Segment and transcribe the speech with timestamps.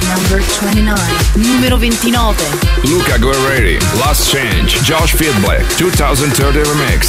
[0.08, 0.96] Number 29.
[1.34, 2.36] Numero 29.
[2.84, 7.08] Luca Guerreri, Last Change, Josh Feedback, 2030 remix.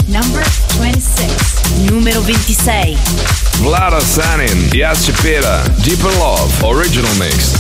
[0.08, 0.46] Number
[0.80, 1.30] 26.
[1.92, 2.98] Número 26.
[3.62, 5.10] Vlada Sanin, Yas
[5.84, 7.52] Deeper Love, Original Mix.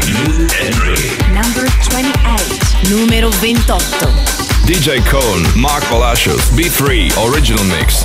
[0.06, 1.10] New entry.
[1.34, 2.88] Number 28.
[2.88, 4.08] Número 28.
[4.64, 8.04] DJ Cone, Mark Palacios, B3 Original Mix.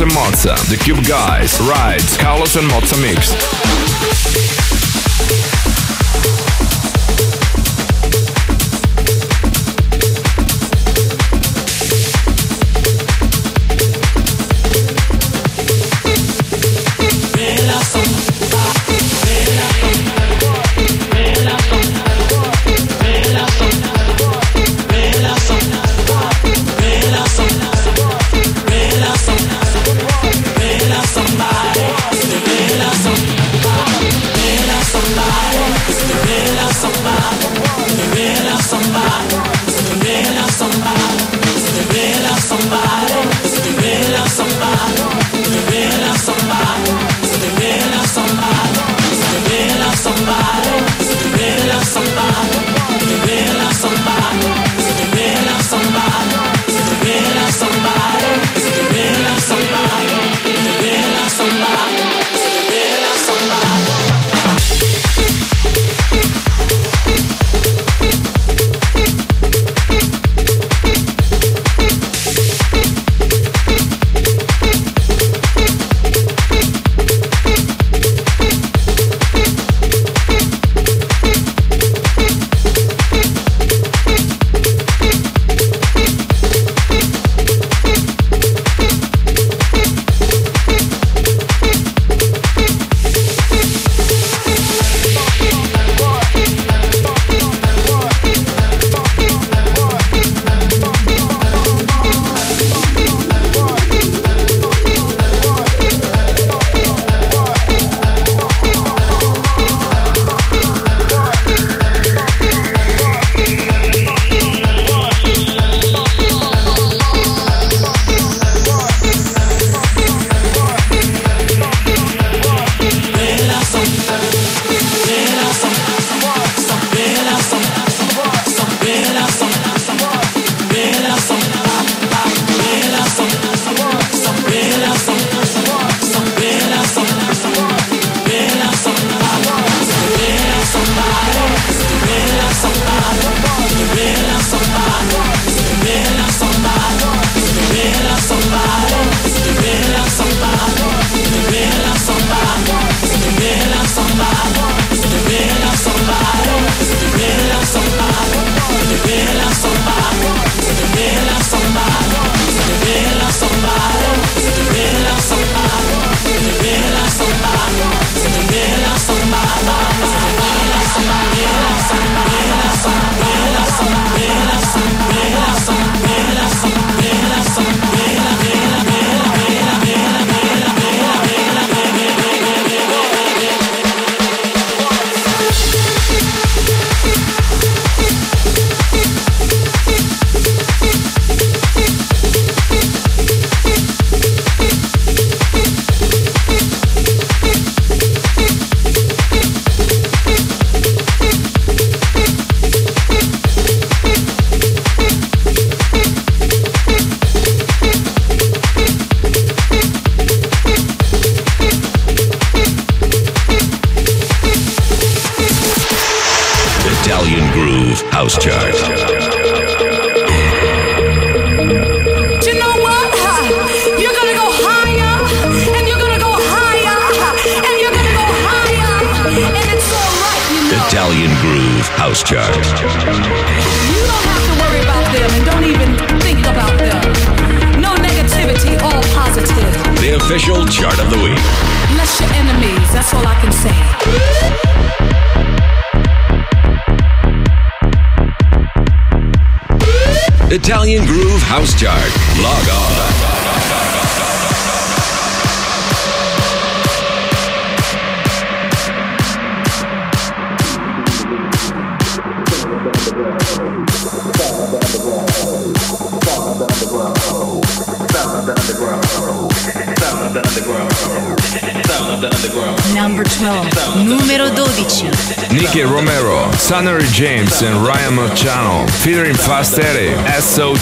[0.00, 4.79] And Mozza, The Cube Guys, Rides, Carlos and Mozza Mix.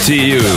[0.08, 0.47] SOTU, original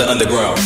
[0.00, 0.56] the underground.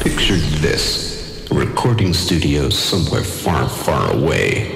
[0.00, 4.75] Picture this recording studio somewhere far, far away.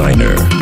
[0.09, 0.57] Sound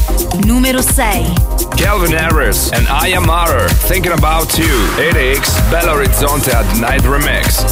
[0.46, 1.28] Número 6.
[1.76, 4.66] Calvin Harris and I am Marer, Thinking About You,
[4.98, 7.66] 8 Belo Horizonte at Night Remix.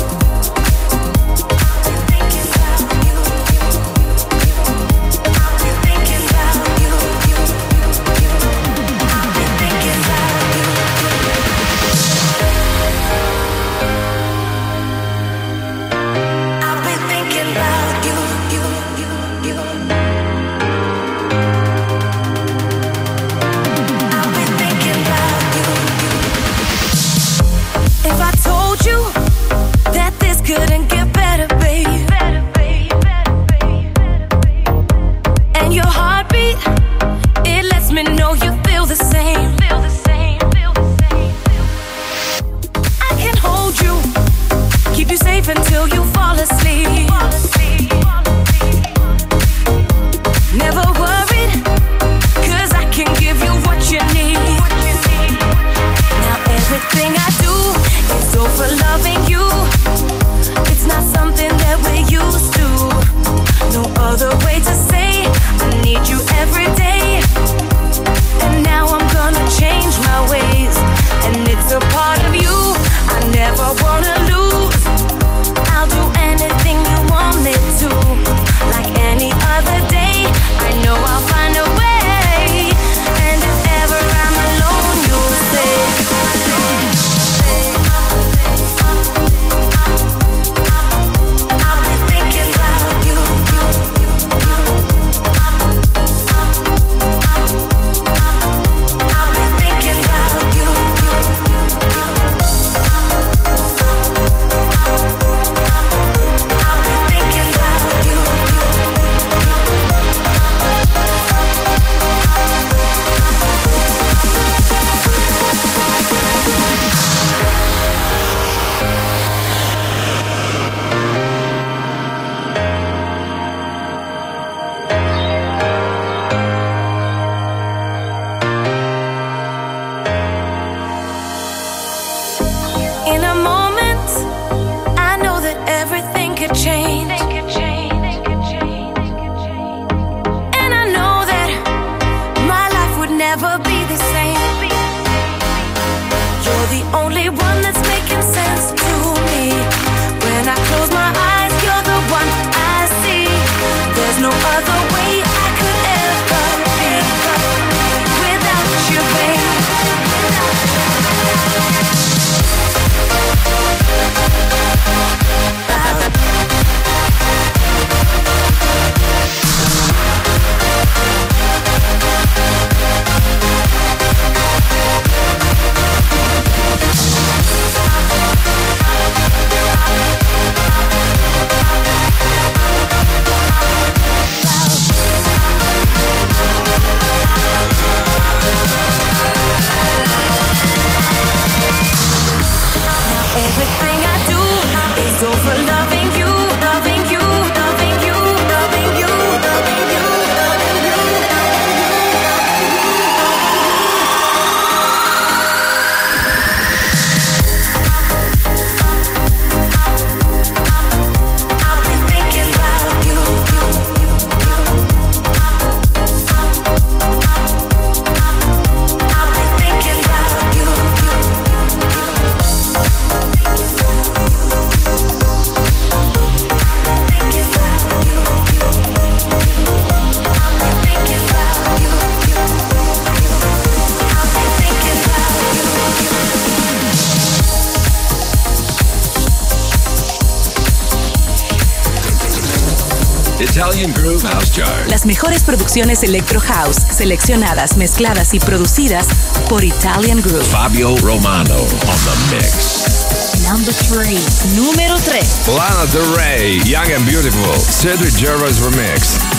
[244.89, 249.07] Las mejores producciones Electro House, seleccionadas, mezcladas y producidas
[249.47, 250.43] por Italian Group.
[250.43, 253.39] Fabio Romano on the mix.
[253.49, 254.19] Number three,
[254.55, 255.47] Número 3.
[255.55, 259.38] Lana Del Rey, Young and Beautiful, Cedric Gervais Remix.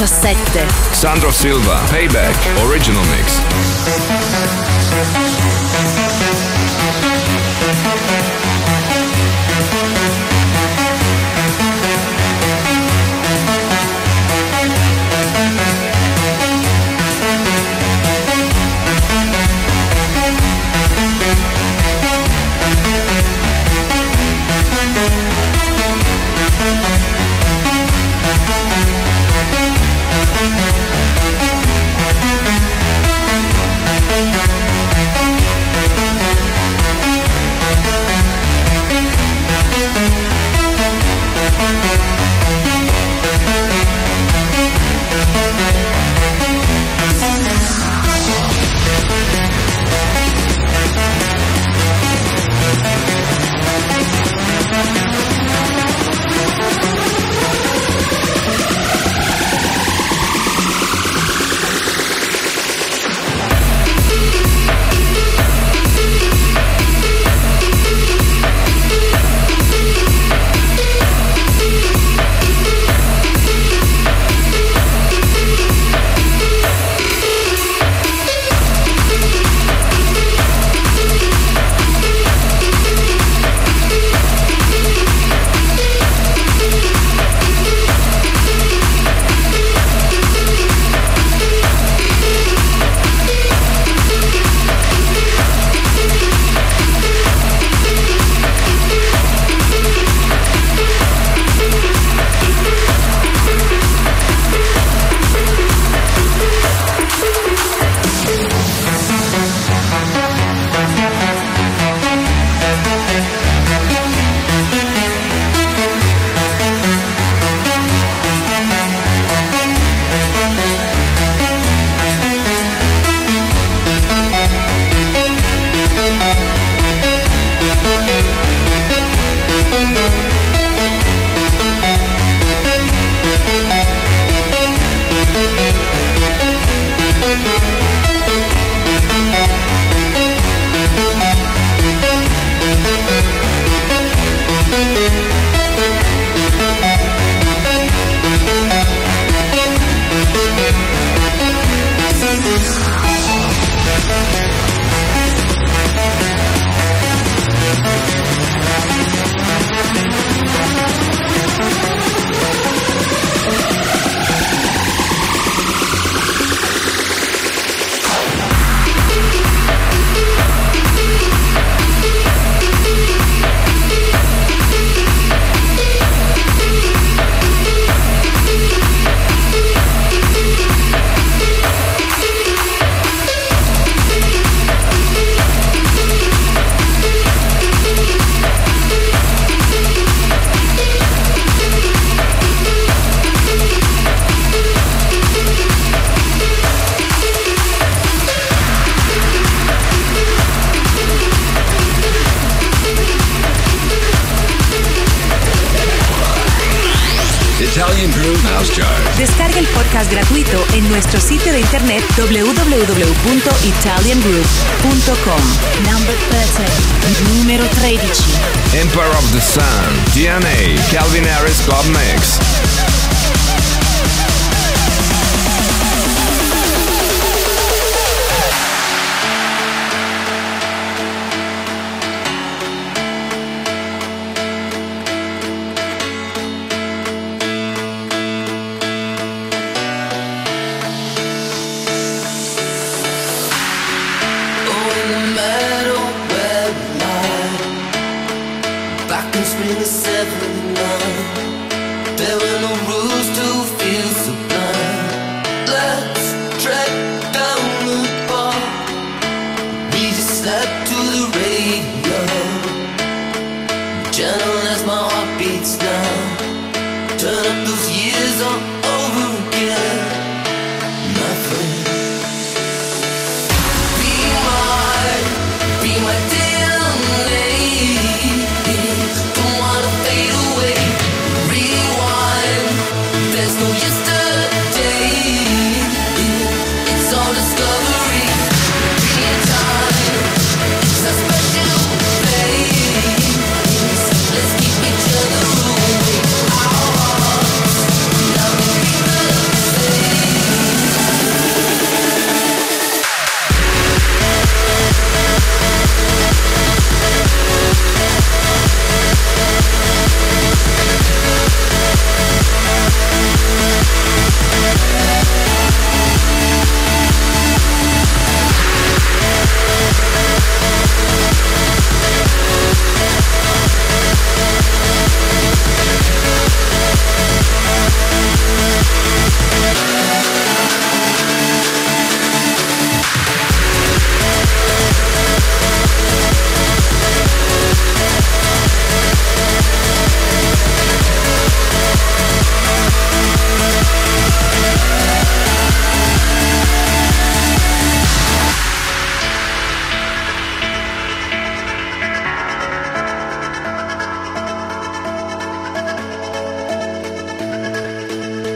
[0.00, 0.66] 17.
[0.94, 2.34] Sandro Silva, Payback,
[2.64, 4.69] Original Mix.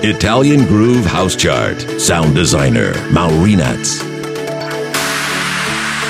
[0.07, 1.81] Italian Groove House Chart.
[1.99, 4.03] Sound designer, Maurinats.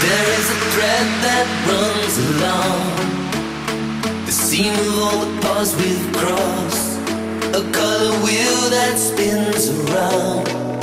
[0.02, 2.82] There is a thread that runs along
[4.26, 6.98] the seam of all the paths we've crossed.
[7.54, 10.73] A color wheel that spins around.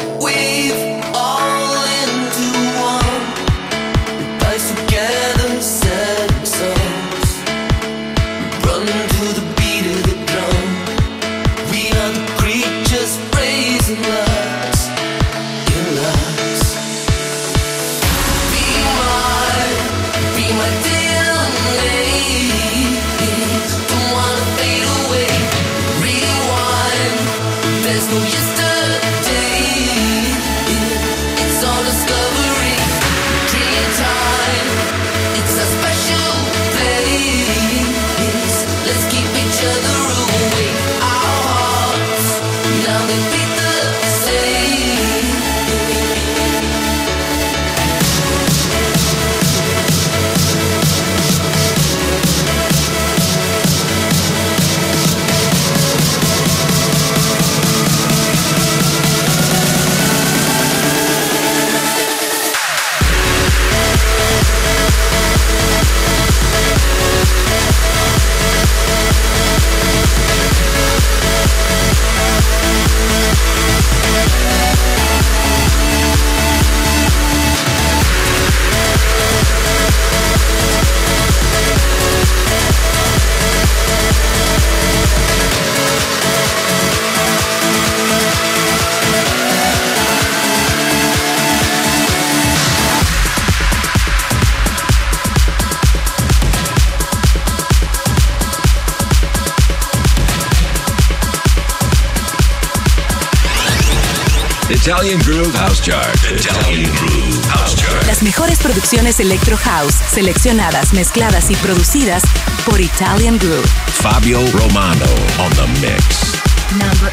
[104.71, 106.15] Italian Groove House Chart.
[106.31, 108.07] Italian Groove House Chart.
[108.07, 112.23] Las mejores producciones Electro House, seleccionadas, mezcladas y producidas
[112.65, 113.67] por Italian Groove.
[114.01, 115.05] Fabio Romano
[115.39, 116.39] on the mix.
[116.71, 117.11] Number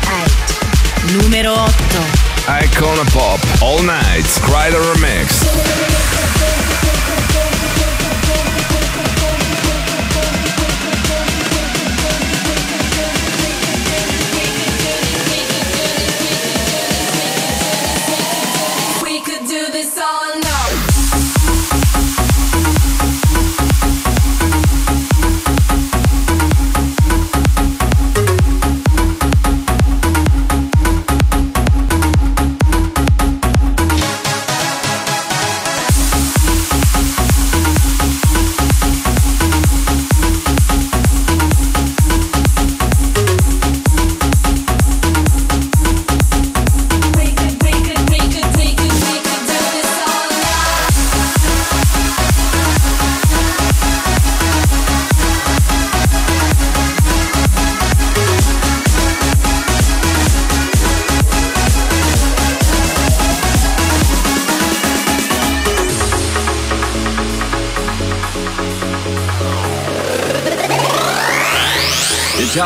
[1.10, 1.20] 8.
[1.20, 1.54] Numero
[2.46, 2.64] 8.
[2.64, 5.44] Icona Pop, All Night, Crider Remix.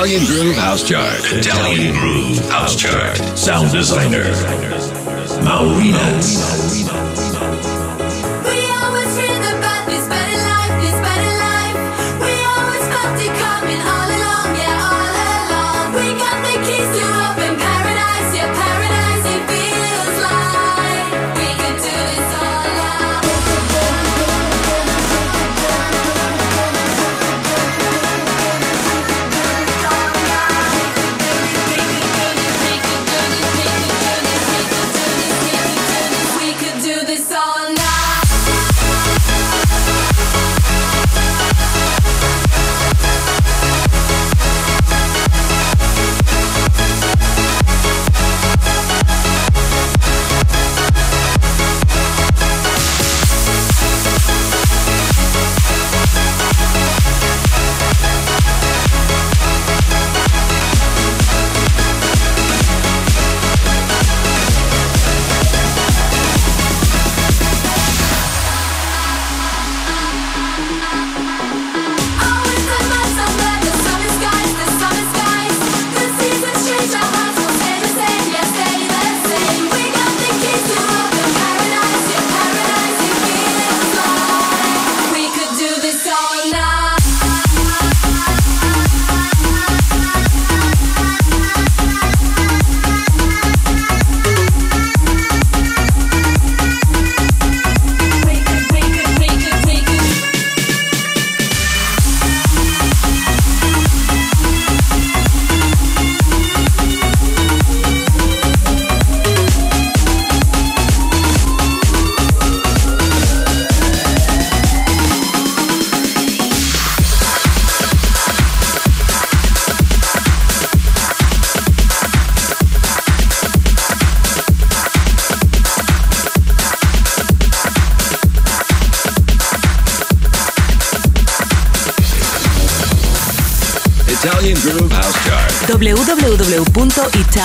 [0.03, 1.21] Italian Groove House Chart.
[1.27, 3.17] Italian Groove House Chart.
[3.39, 4.25] Sound designer.
[5.45, 6.52] Maurina.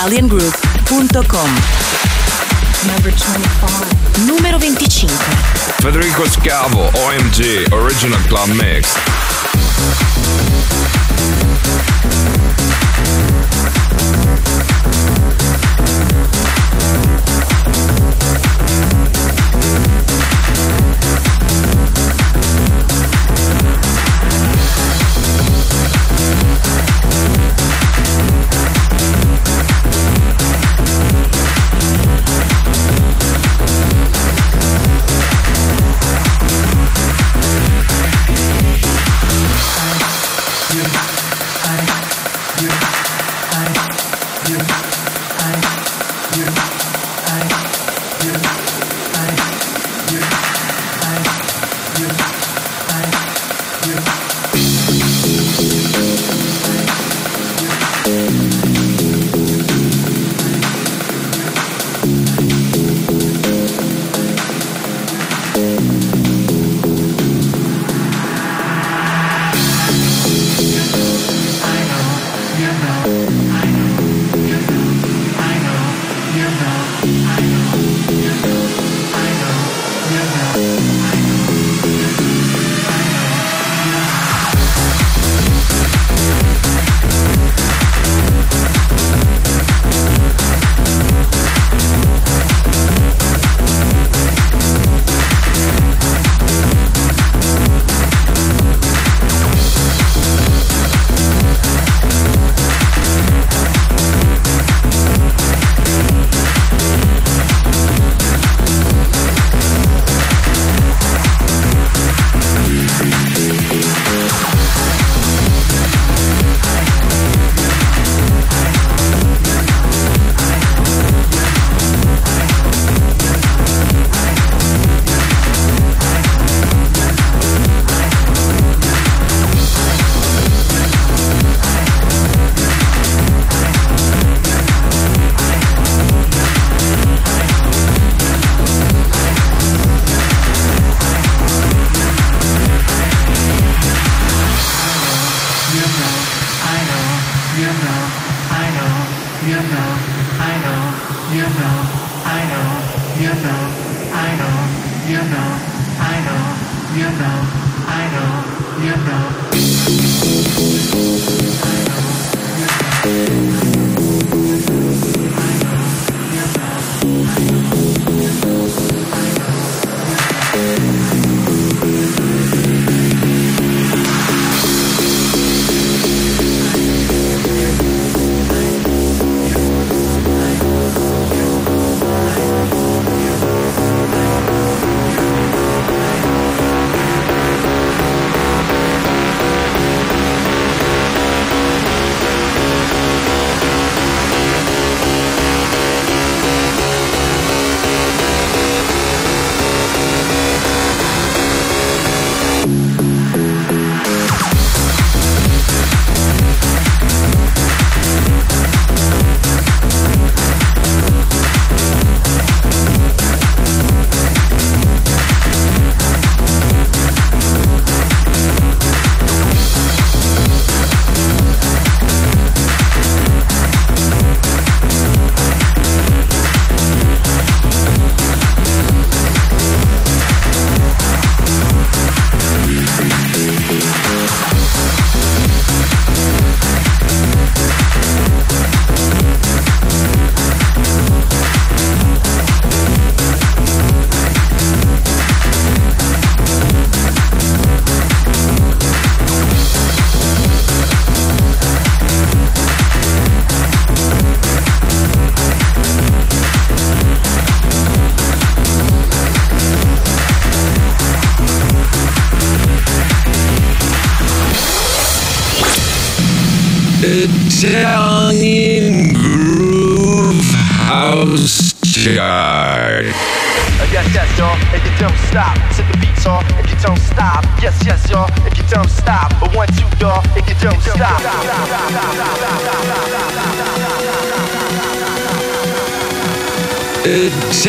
[0.08, 1.50] www.italiangroove.com
[4.24, 5.12] Numero 25
[5.80, 8.96] Federico Scavo, OMG, Original Club Mix.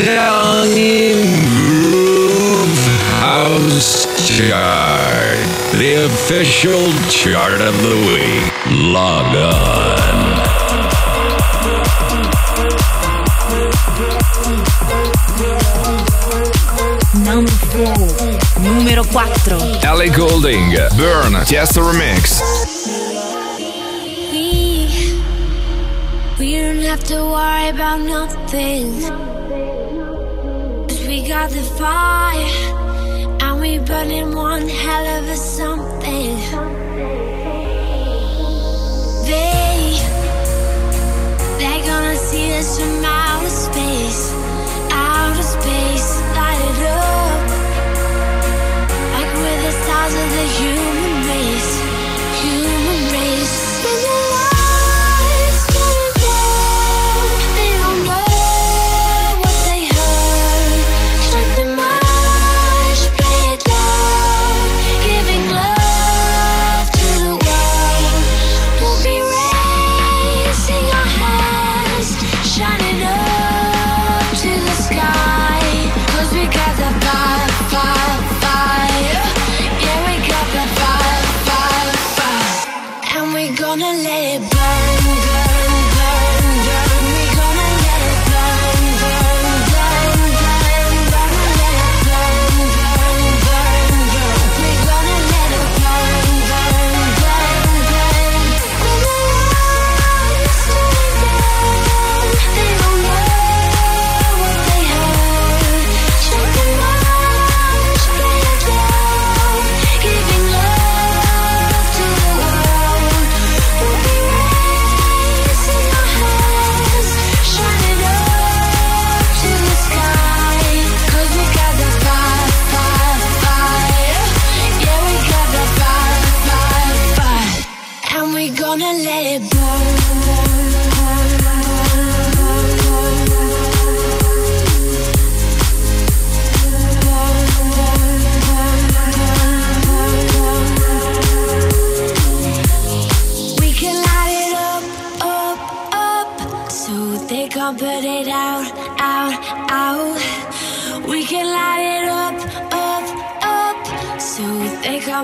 [0.02, 2.88] Italian Groove
[3.20, 5.38] House Chart,
[5.78, 8.54] the official chart of the week.
[8.94, 10.40] Log on.
[18.62, 19.24] Numero 4
[19.84, 22.40] Ellie Goulding Burn Tiesto Remix.
[24.32, 24.88] We
[26.40, 29.39] We don't have to worry about nothing
[31.30, 36.36] got the fire, and we burning one hell of a something.
[39.30, 40.00] They,
[41.60, 44.34] they're gonna see us from outer space,
[44.90, 47.50] outer space, light it up,
[49.14, 50.99] like we're the stars of the human.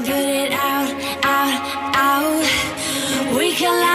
[0.02, 0.90] put it out,
[1.24, 3.38] out, out.
[3.38, 3.95] We collide.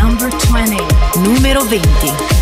[0.00, 0.76] Number 20.
[1.24, 1.88] Número 20.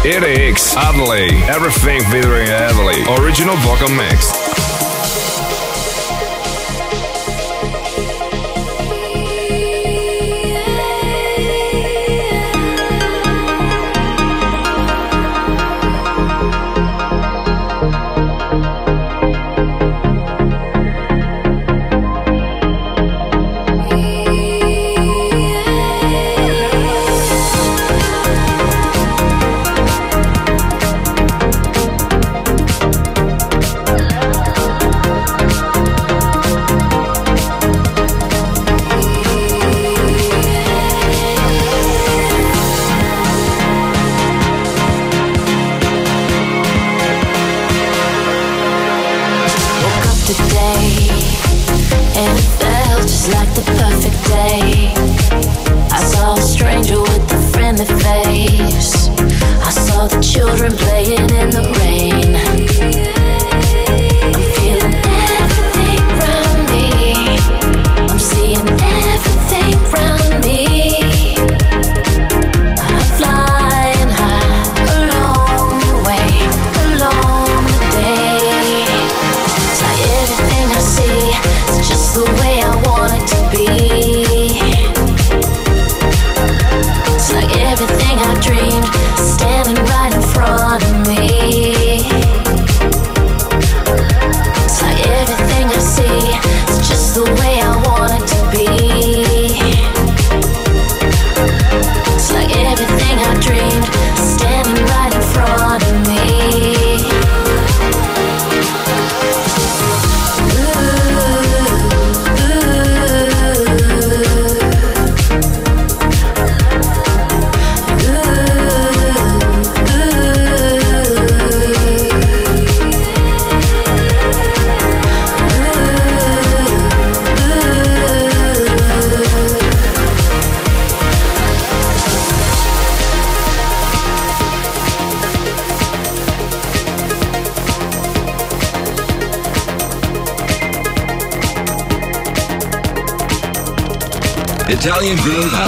[0.05, 1.31] EDX Adley.
[1.49, 3.03] Everything featuring Adley.
[3.19, 4.42] Original vocal mix.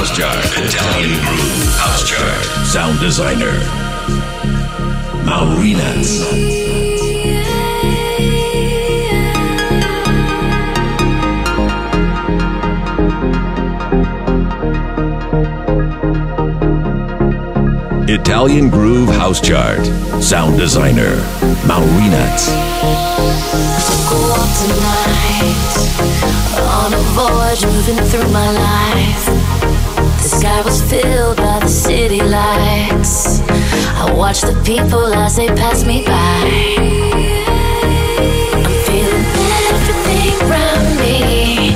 [0.04, 0.44] House Chart.
[0.58, 2.44] Italian Groove House Chart.
[2.66, 3.52] Sound designer.
[5.24, 6.20] Maurinas.
[18.06, 19.86] Italian Groove House Chart.
[20.22, 21.16] Sound designer.
[24.12, 25.64] On tonight
[26.60, 29.73] on a voyage moving through my life.
[30.24, 33.40] The sky was filled by the city lights.
[34.00, 36.12] I watch the people as they pass me by.
[38.56, 39.26] I'm feeling
[39.68, 41.74] everything around me.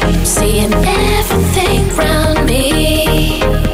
[0.00, 3.67] I'm seeing everything around me.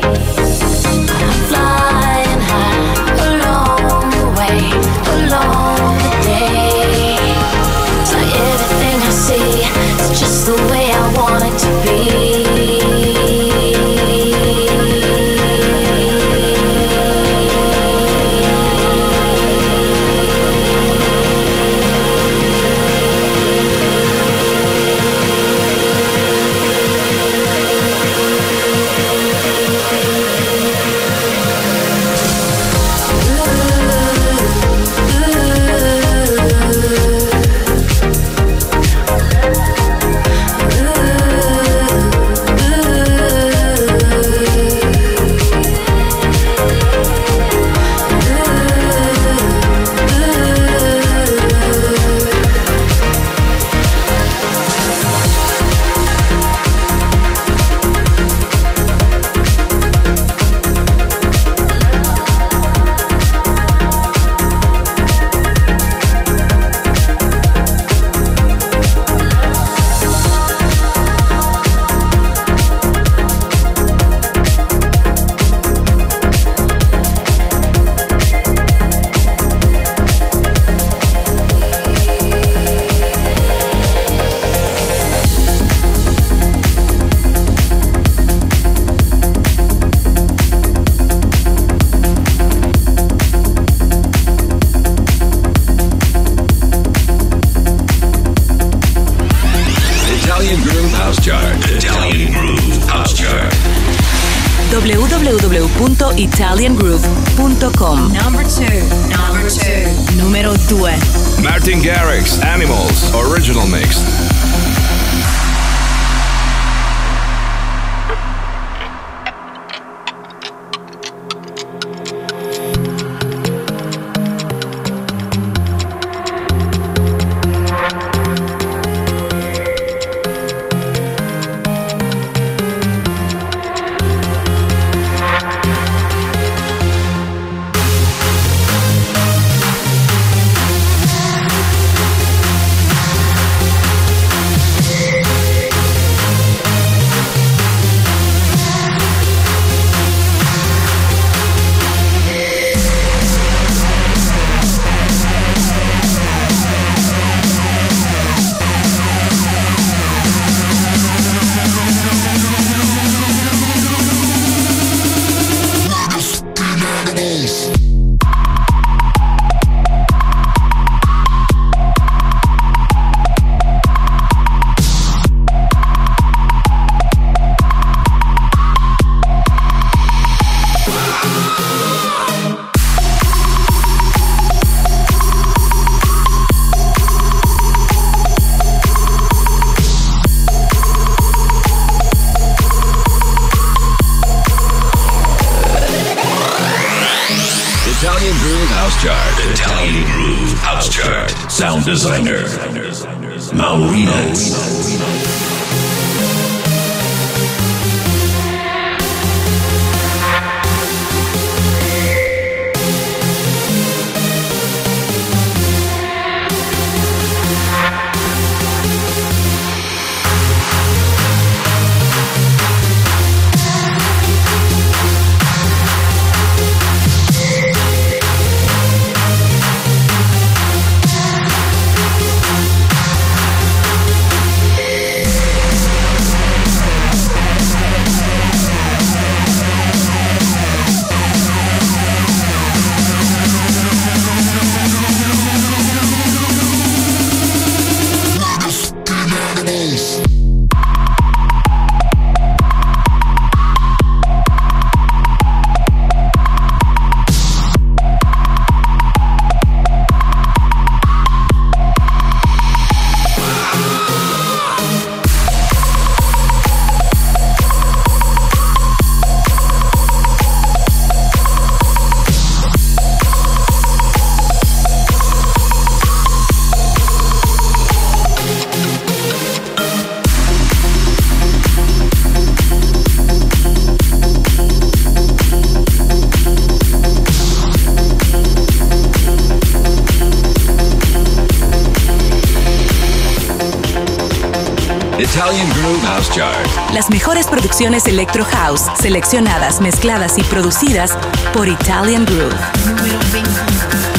[296.94, 301.18] Las mejores producciones Electro House, seleccionadas, mezcladas y producidas
[301.52, 302.54] por Italian Groove.
[302.86, 303.50] Número 20.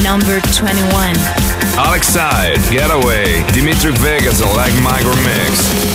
[0.02, 1.14] Number 21.
[1.78, 5.85] Alex Side, Getaway, Dimitri Vegas, a Like Micro Mix.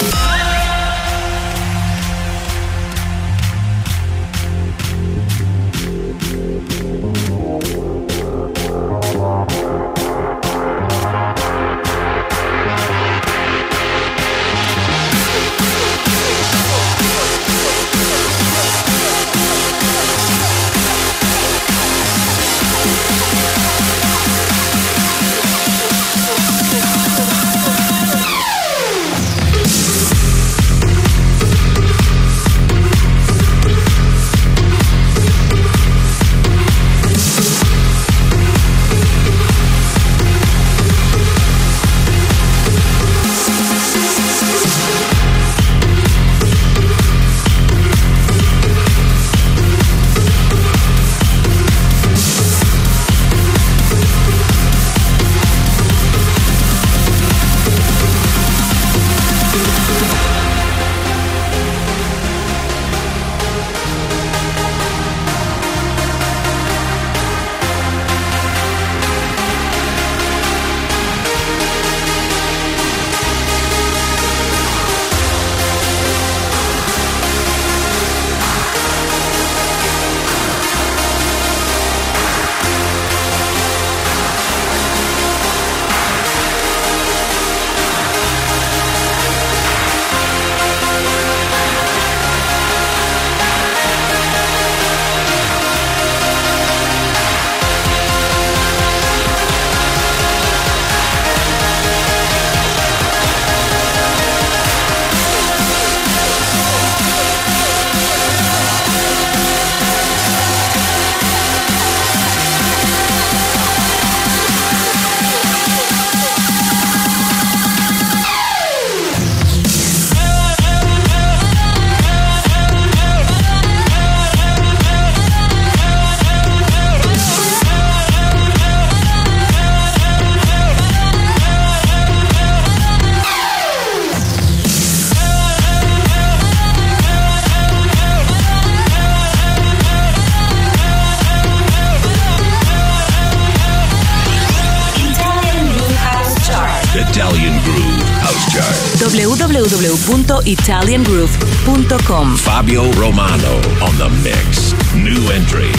[150.12, 152.36] www.italiangroove.com.
[152.38, 154.74] Fabio Romano on the mix.
[154.94, 155.72] New entry.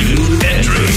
[0.00, 0.16] New
[0.48, 0.88] entry.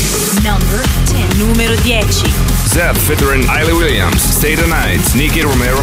[0.41, 1.37] Number 10.
[1.37, 2.05] Numero 10.
[2.07, 4.21] Zedd featuring Hayley Williams.
[4.21, 5.01] Stay the night.
[5.15, 5.77] Nicky Romero.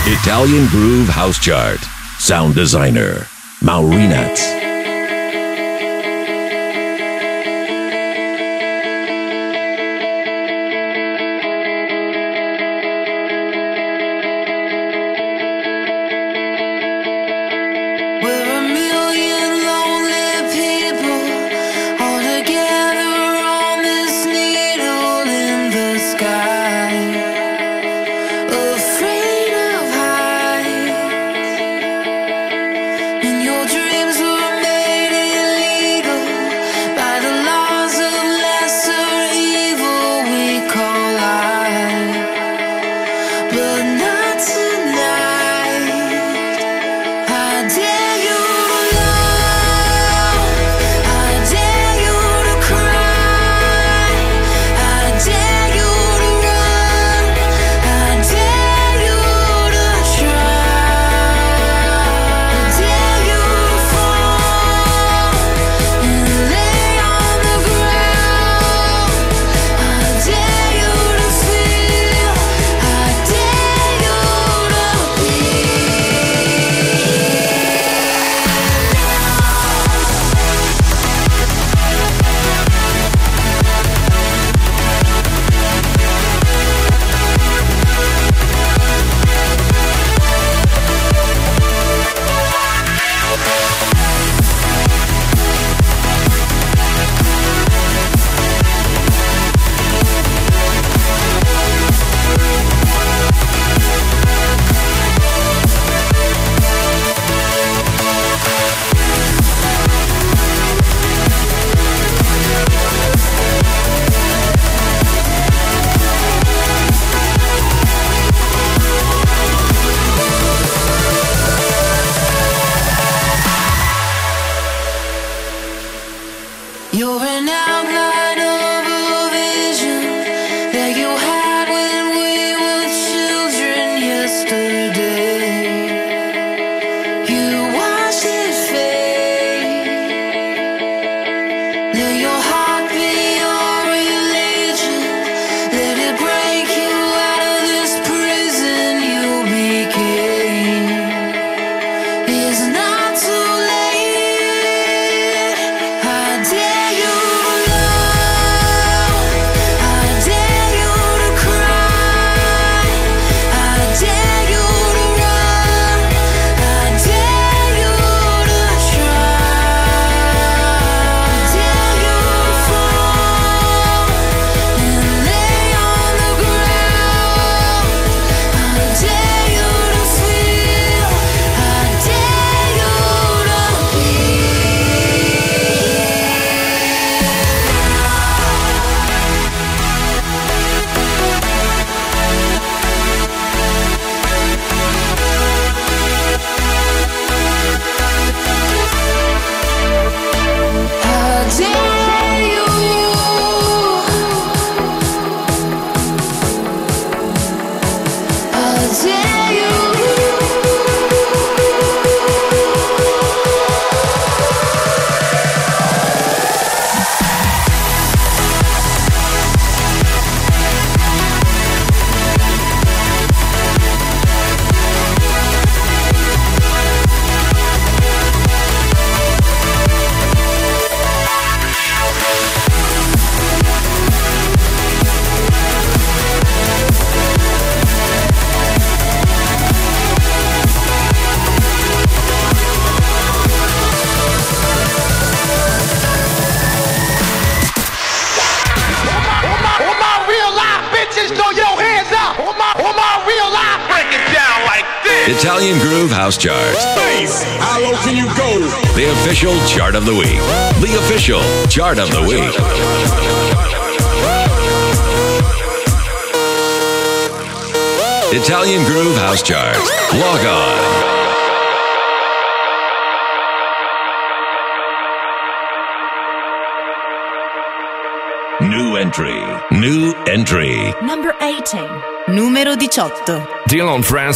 [0.07, 1.81] Italian Groove House Chart.
[2.19, 3.27] Sound Designer.
[3.67, 4.56] Maurinats.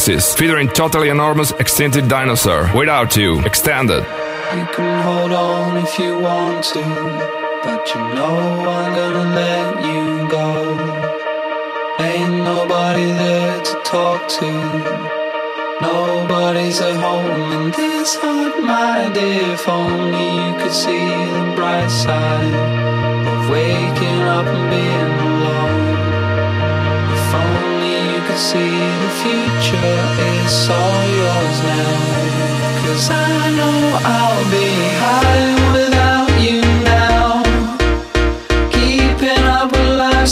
[0.01, 2.67] Francis featuring Totally Enormous Extinct Dinosaur.
[2.75, 4.03] Without You, Extended.
[4.57, 6.81] You can hold on if you want to,
[7.63, 8.35] but you know
[8.77, 10.47] I'm gonna let you go.
[11.99, 14.49] Ain't nobody there to talk to.
[15.81, 19.53] Nobody's at home in this heart, my dear.
[19.53, 22.55] If only you could see the bright side
[23.33, 25.93] of waking up and being alone.
[27.15, 30.01] If only you could see future
[30.33, 31.99] is all yours now.
[32.85, 33.79] Cause I know
[34.17, 34.69] I'll be
[35.03, 36.61] high without you
[36.93, 37.43] now.
[38.71, 40.27] Keeping up with life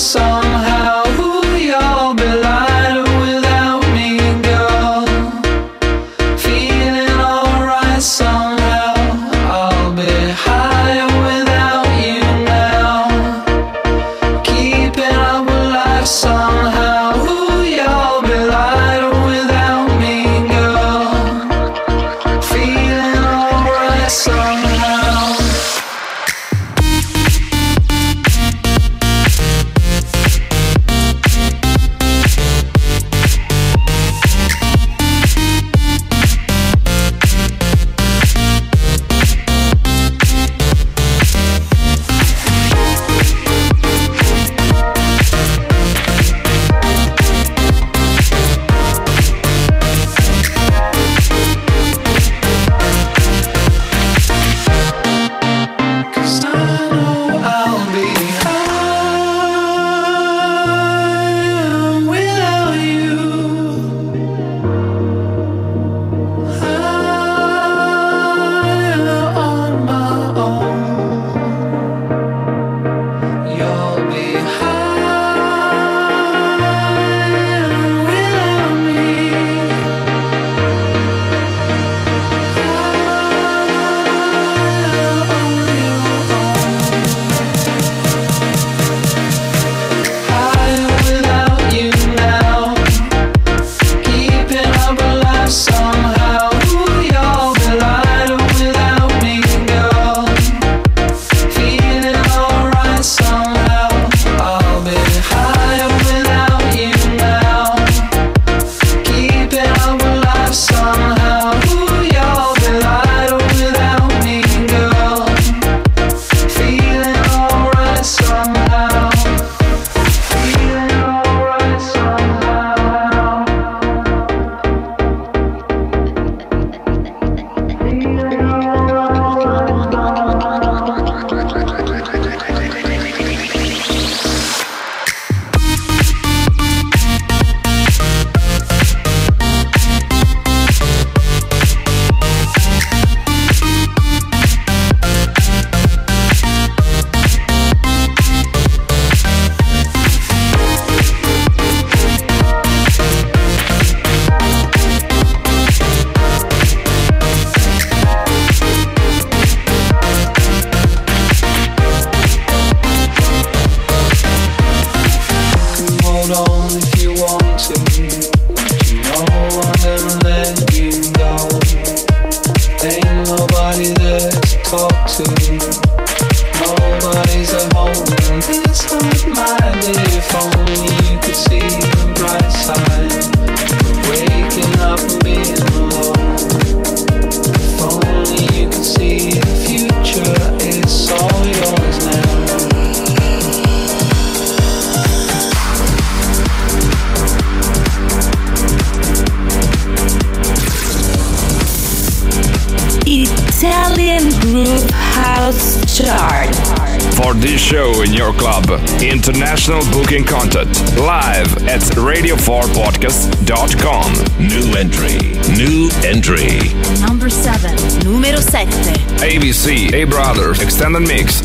[207.22, 208.70] For this show in your club,
[209.02, 214.14] international booking contact live at radio4podcast.com.
[214.40, 215.18] New entry.
[215.58, 216.60] New entry.
[217.06, 217.76] Number 7.
[218.06, 218.72] Numero 7.
[219.20, 221.42] ABC, A Brothers, Extended Mix.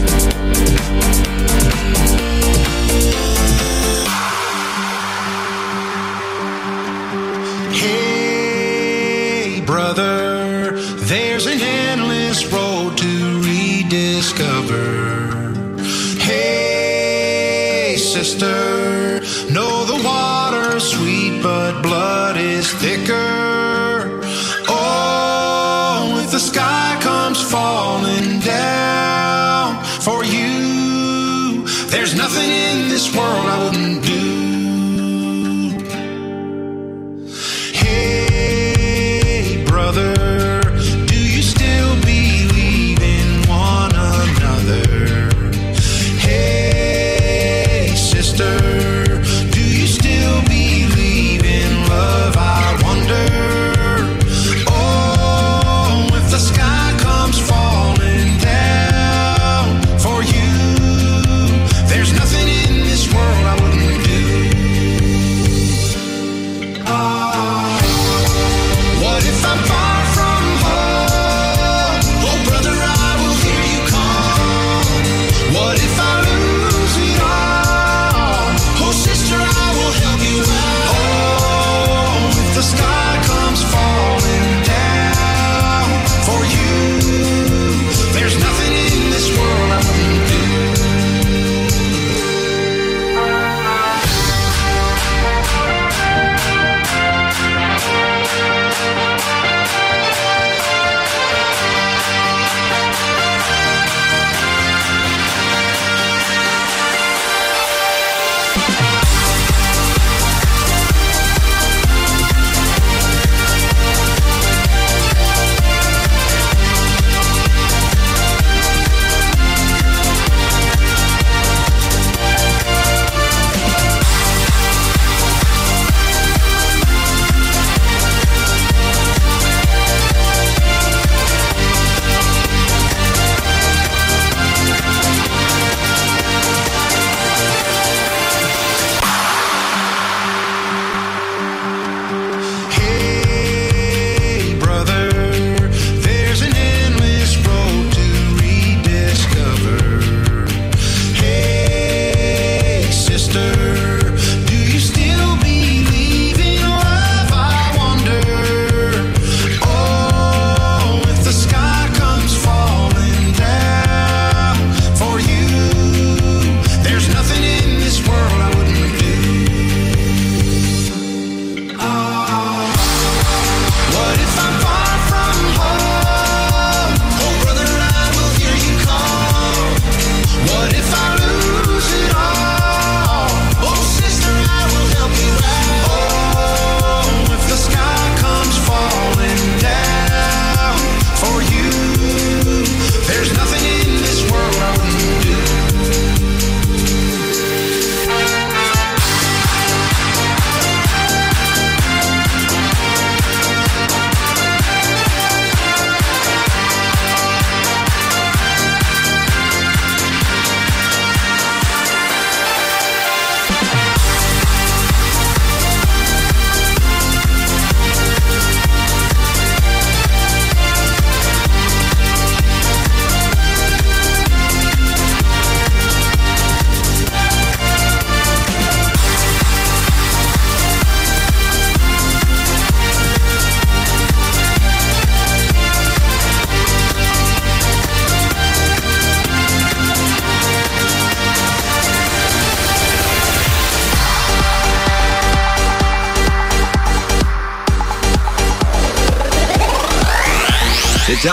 [22.80, 23.43] thicker.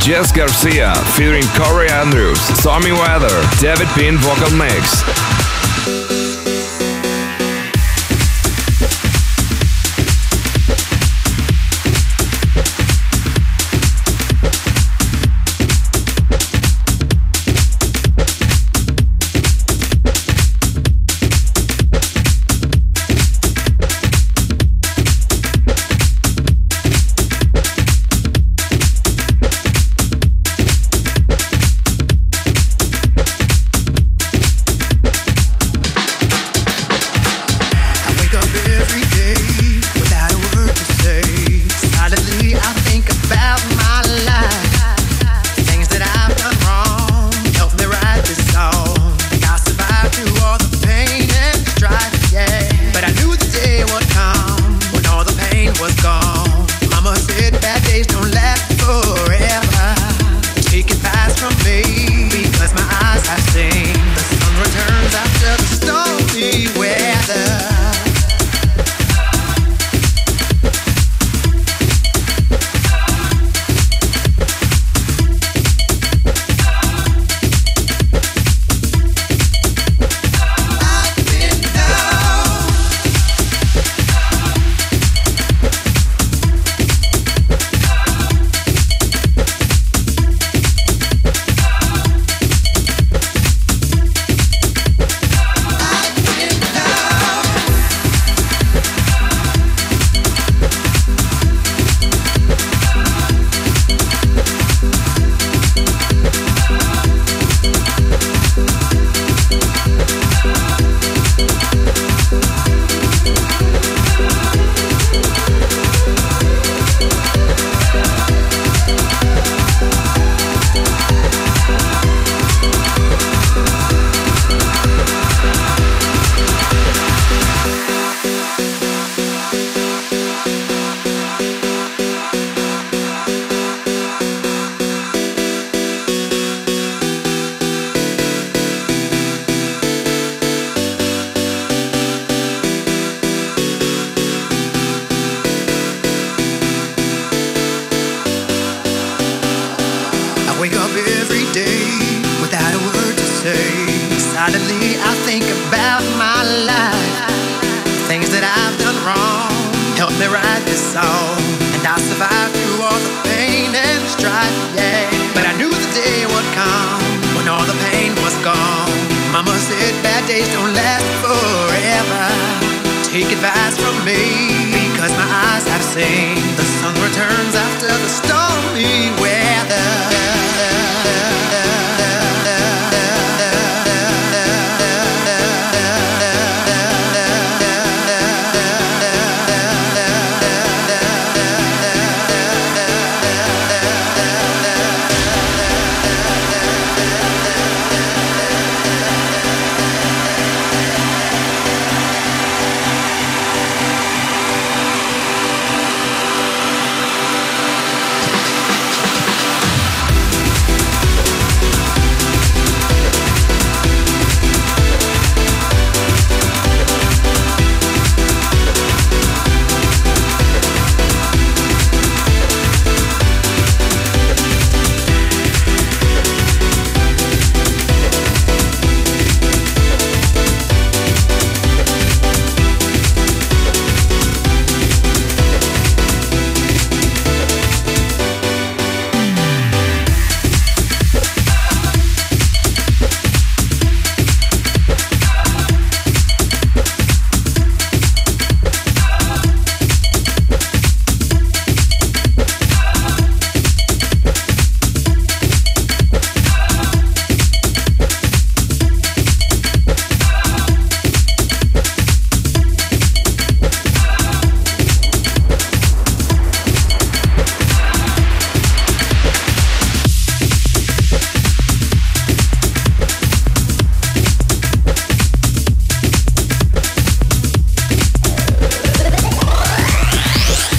[0.00, 5.02] Jess Garcia featuring Corey Andrews, Stormy Weather, David Pin vocal mix.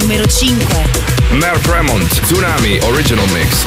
[0.00, 0.54] Numero 5.
[1.32, 3.66] Mer Fremont, Tsunami Original Mix.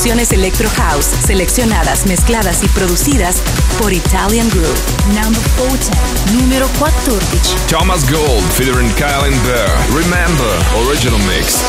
[0.00, 3.42] Producciones Electro House, seleccionadas, mezcladas y producidas
[3.78, 4.80] por Italian Groove.
[5.08, 5.90] Number 14.
[6.32, 7.20] Numero 14.
[7.68, 9.68] Thomas Gold featuring Kaelyn Behr.
[9.94, 10.56] Remember,
[10.88, 11.60] original mix.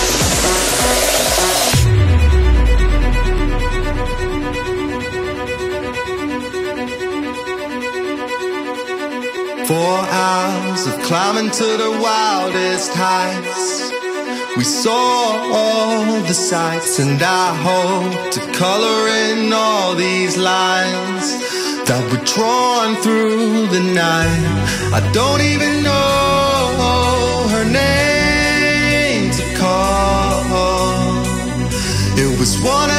[9.67, 13.90] Four hours of climbing to the wildest heights.
[14.61, 21.25] We saw all the sights, and I hope to color in all these lines
[21.87, 24.45] that were drawn through the night.
[24.93, 31.23] I don't even know her name to call.
[32.23, 32.91] It was one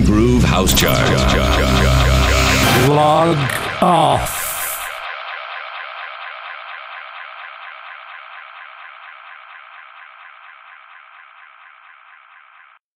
[0.00, 1.06] Groove House Chart.
[2.88, 3.36] Log
[3.82, 4.31] off.